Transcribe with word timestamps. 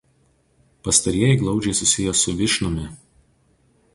Pastarieji 0.85 1.37
glaudžiai 1.41 1.73
susiję 1.79 2.13
su 2.21 2.35
Višnumi. 2.39 2.87